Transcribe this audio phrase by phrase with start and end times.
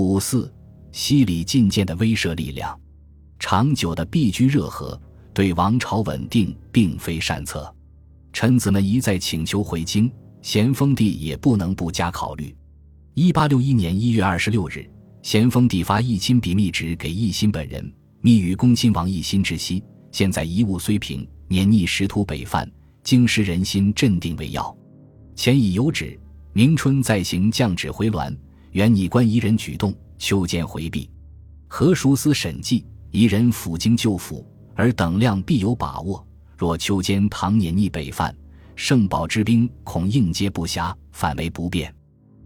[0.00, 0.50] 五四，
[0.92, 2.78] 西里进谏的威慑力量，
[3.38, 4.98] 长久的避居热河，
[5.34, 7.72] 对王朝稳定并非善策。
[8.32, 10.10] 臣子们一再请求回京，
[10.40, 12.56] 咸丰帝也不能不加考虑。
[13.12, 14.88] 一八六一年一月二十六日，
[15.22, 17.92] 咸丰帝发一亲笔密旨给奕欣本人，
[18.22, 19.82] 密与恭亲王奕欣之息。
[20.12, 22.70] 现在遗物虽平，年逆时徒北犯，
[23.04, 24.74] 京师人心镇定为要。
[25.36, 26.18] 前已有旨，
[26.54, 28.34] 明春再行降旨回銮。
[28.72, 31.10] 原拟关夷人举动，秋间回避。
[31.66, 36.24] 何叔司审计，夷人抚京救府，而等量必有把握。
[36.56, 38.34] 若秋间唐年逆北犯，
[38.76, 41.92] 圣保之兵恐应接不暇，反为不便。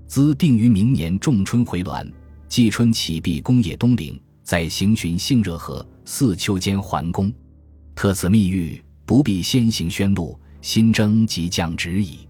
[0.06, 2.10] 兹定于明年仲春回銮，
[2.48, 7.32] 季春起避攻野东陵，再行巡杏热河，四秋间还宫。
[7.94, 12.20] 特此密谕，不必先行宣布，新征即降旨矣。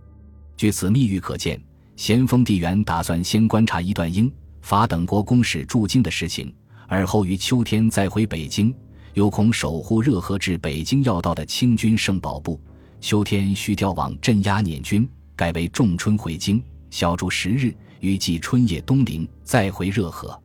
[0.56, 1.60] 据此密谕可见。
[1.96, 4.30] 咸丰帝原打算先观察一段英
[4.62, 6.52] 法等国公使驻京的事情，
[6.88, 8.74] 而后于秋天再回北京。
[9.12, 12.60] 又恐守护热河至北京要道的清军圣保部，
[13.00, 20.36] 秋天需调往镇压捻军，改为仲春回京，小住十日，预计春夜东临，再回热河。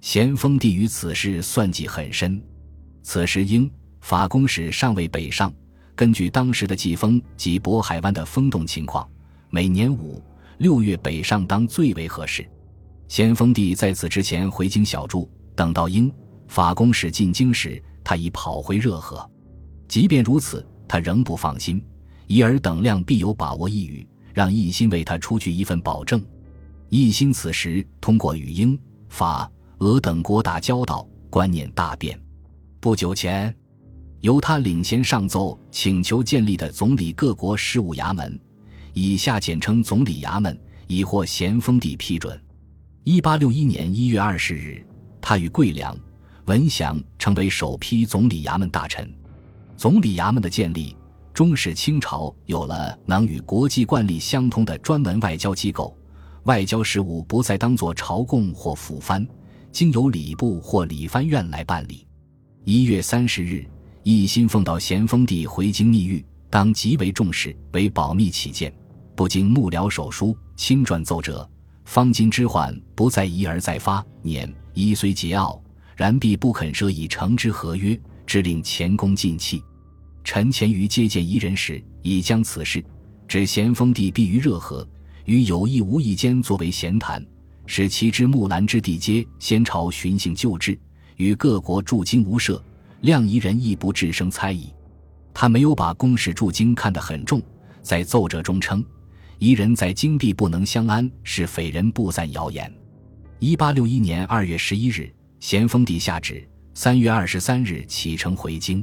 [0.00, 2.42] 咸丰帝于此事算计很深。
[3.02, 5.52] 此时英法公使尚未北上，
[5.94, 9.06] 根据当时的季风及渤海湾的风动情况，
[9.50, 10.22] 每年五。
[10.58, 12.48] 六月北上当最为合适。
[13.08, 16.12] 咸丰帝在此之前回京小住，等到英
[16.48, 19.28] 法公使进京时，他已跑回热河。
[19.86, 21.80] 即便如此，他仍不放心，
[22.26, 26.20] 以尔等量必有把握一语，让奕欣为他出具一份保证。
[26.90, 32.20] 奕欣此时通过与英法俄等国打交道，观念大变。
[32.80, 33.54] 不久前，
[34.20, 38.38] 由他领衔上奏请求建立的总理各国事务衙门。
[38.98, 42.42] 以下简称总理衙门，已获咸丰帝批准。
[43.04, 44.82] 一八六一年一月二十日，
[45.20, 45.94] 他与桂良、
[46.46, 49.06] 文祥成为首批总理衙门大臣。
[49.76, 50.96] 总理衙门的建立，
[51.34, 55.94] 终使清朝有了能与国际惯例相通的专门外交机构，
[56.44, 59.28] 外交事务不再当作朝贡或府藩，
[59.72, 62.06] 经由礼部或礼藩院来办理。
[62.64, 63.62] 一月三十日，
[64.04, 68.72] 奕欣奉到咸丰帝回京密谕，当极为重视，为保密起见。
[69.16, 71.48] 不经幕僚手书亲撰奏折，
[71.86, 74.04] 方今之患不再一而再发。
[74.20, 75.58] 年一虽桀骜，
[75.96, 79.62] 然必不肯设以成之合约，致令前功尽弃。
[80.22, 82.84] 臣前于接见夷人时，已将此事
[83.26, 84.86] 指咸丰帝避于热河，
[85.24, 87.24] 与有意无意间作为闲谈，
[87.64, 90.78] 使其知木兰之地皆先朝循行旧制，
[91.16, 92.62] 与各国驻京无涉，
[93.02, 94.70] 谅夷人亦不置生猜疑。
[95.32, 97.40] 他没有把公使驻京看得很重，
[97.80, 98.84] 在奏折中称。
[99.38, 102.72] 夷人在京地不能相安，是匪人不散谣言。
[103.38, 106.42] 一八六一年二月十一日，咸丰帝下旨，
[106.72, 108.82] 三月二十三日启程回京。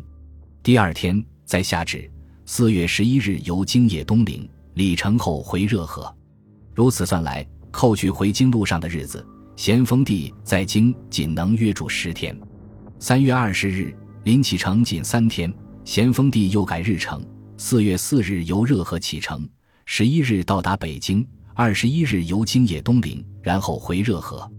[0.61, 2.09] 第二天再下旨，
[2.45, 6.13] 四月十一日由京野东陵，礼成后回热河。
[6.75, 9.25] 如此算来，扣去回京路上的日子，
[9.55, 12.39] 咸丰帝在京仅能约住十天。
[12.99, 13.91] 三月二十日
[14.23, 15.51] 临启程仅三天，
[15.83, 17.25] 咸丰帝又改日程，
[17.57, 19.49] 四月四日由热河启程。
[19.85, 24.49] 十一日到达北京，二十一日由京野东陵，然后回热河，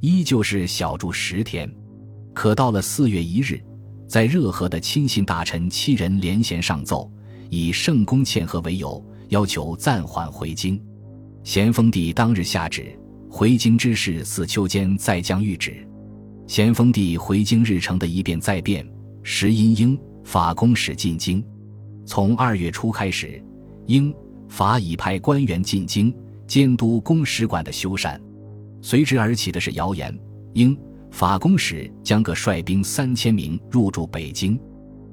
[0.00, 1.70] 依旧是小住十天。
[2.34, 3.62] 可到了四月一日，
[4.08, 7.10] 在热河的亲信大臣七人连衔上奏，
[7.50, 10.80] 以圣公欠和为由，要求暂缓回京。
[11.44, 12.98] 咸丰帝当日下旨，
[13.30, 15.86] 回京之事似秋间再将谕旨。
[16.48, 18.86] 咸丰帝回京日程的一变再变，
[19.22, 21.42] 时因英法公使进京，
[22.04, 23.42] 从二月初开始，
[23.86, 24.12] 英。
[24.48, 26.14] 法已派官员进京
[26.46, 28.18] 监督公使馆的修缮，
[28.80, 30.16] 随之而起的是谣言：
[30.52, 30.76] 英
[31.10, 34.58] 法公使将各率兵三千名入驻北京。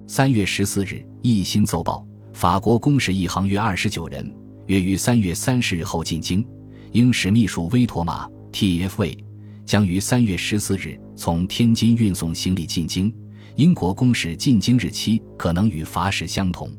[0.08, 4.30] 三月十四日，奕心奏报，法国公使一行约二十九人，
[4.68, 6.46] 约于三月三十日后进京。
[6.92, 9.18] 英使秘书威妥玛 （T.F.V.）
[9.66, 13.14] 将于三月十四日从天津运送行李进京。
[13.56, 16.70] 英国公使进京日期可能与法使相同。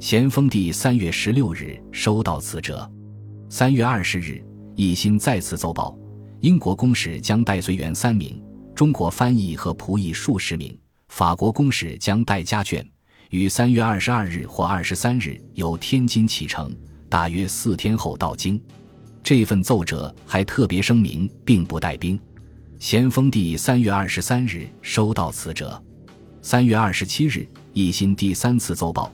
[0.00, 2.88] 咸丰帝三月十六日收到此折，
[3.48, 4.44] 三月二十日，
[4.76, 5.96] 奕欣再次奏报，
[6.40, 8.42] 英国公使将带随员三名，
[8.74, 10.76] 中国翻译和仆役数十名，
[11.08, 12.84] 法国公使将带家眷，
[13.30, 16.74] 于三月二十二日或二十三日由天津启程，
[17.08, 18.60] 大约四天后到京。
[19.22, 22.20] 这份奏折还特别声明，并不带兵。
[22.78, 25.82] 咸丰帝三月二十三日收到此折，
[26.42, 29.10] 三月二十七日，奕欣第三次奏报。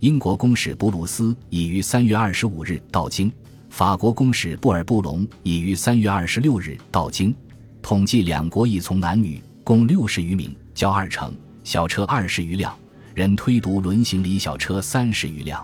[0.00, 3.30] 英国公使布鲁斯已于三月二十五日到京，
[3.68, 7.34] 法国公使布尔布隆已于三月二十六日到京。
[7.82, 12.74] 统计两国一从男女共六十余名，轿二乘，小车二十余辆，
[13.12, 15.62] 人推独轮行李小车三十余辆。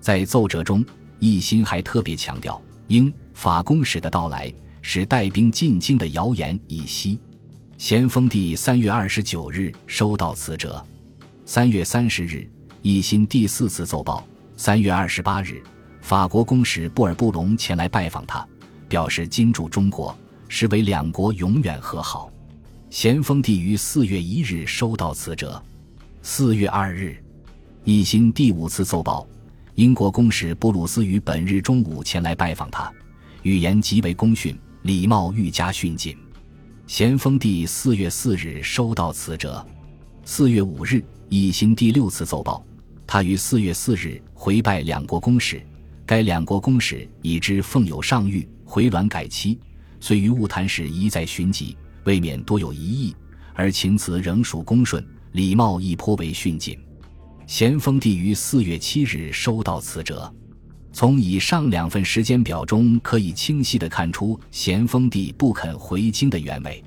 [0.00, 0.84] 在奏折中，
[1.18, 7.18] 奕欣还特别强调，英法公使的到来使带兵进京的谣言已息。
[7.76, 10.80] 咸丰帝三月二十九日收到此折，
[11.44, 12.48] 三月三十日，
[12.84, 14.22] 奕欣第四次奏报。
[14.58, 15.62] 三月二十八日，
[16.02, 18.46] 法国公使布尔布隆前来拜访他，
[18.90, 20.14] 表示金驻中国，
[20.48, 22.30] 实为两国永远和好。
[22.90, 25.60] 咸丰帝于四月一日收到此折。
[26.20, 27.16] 四月二日，
[27.86, 29.26] 奕欣第五次奏报，
[29.76, 32.92] 英国公使布鲁斯于本日中午前来拜访他，
[33.44, 36.14] 语言极为恭逊，礼貌愈加训谨。
[36.86, 39.66] 咸丰帝四月四日收到此折。
[40.26, 42.62] 四月五日，奕欣第六次奏报。
[43.14, 45.64] 他于四月四日回拜两国公使，
[46.04, 49.56] 该两国公使已知奉有上谕，回銮改期，
[50.00, 53.14] 遂于务谈时一再寻疾，未免多有疑义，
[53.54, 56.76] 而情辞仍属恭顺，礼貌亦颇为逊谨。
[57.46, 60.28] 咸丰帝于四月七日收到此折，
[60.92, 66.82] 从以上两份时间表中，可以清晰地看出咸丰帝不肯回京的原委。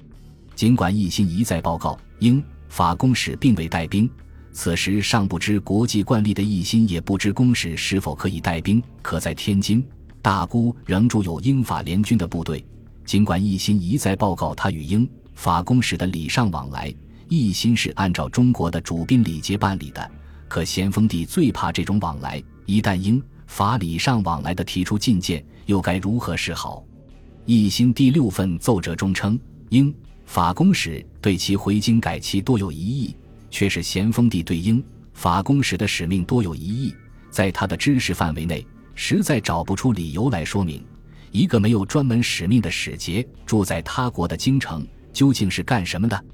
[0.56, 4.10] 尽管奕欣一再报告，英法公使并未带兵。
[4.58, 8.82] 此时尚不知国际惯例的奕欣，也不知公使是否可以带兵。
[9.04, 9.86] 可在天津，
[10.20, 12.66] 大沽仍驻有英法联军的部队。
[13.06, 16.92] 尽管奕欣一再报告他与英法公使的礼尚往来，
[17.30, 20.10] 奕欣是按照中国的主宾礼节办理的。
[20.48, 26.84] 可咸丰帝最怕这种往来，一旦英法礼尚往来的提出进谏，又该如何是好？
[27.46, 29.40] 奕欣第六份奏折中称，
[29.70, 29.94] 英
[30.26, 33.16] 法公使对其回京改期多有疑义。
[33.50, 34.84] 却是咸丰帝对英
[35.14, 36.96] 法公使的使命多有疑义，
[37.30, 38.66] 在他的知识范围内，
[38.96, 40.84] 实在找不出理由来说明
[41.32, 46.26] 一个没有专门使命的使节住在他国的京城究竟是干什么的。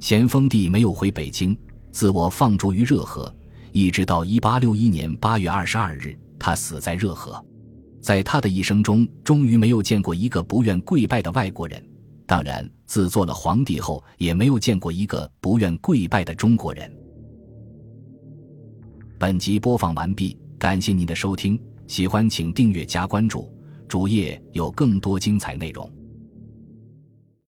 [0.00, 1.56] 咸丰帝没有回北京，
[1.90, 3.34] 自我放逐于热河，
[3.72, 7.42] 一直到一八六一年八月二十二日，他死在热河。
[8.00, 11.82] 在他的一生中，终于没有见过一个不愿跪拜的外国人。
[12.34, 16.92] 当然，自做了皇帝后，也没有见过一个不愿跪拜的中国人。
[19.20, 23.48] 本集播放完毕，感谢您的收听，喜欢请订阅加关注，
[23.86, 25.88] 主页有更多精彩内容。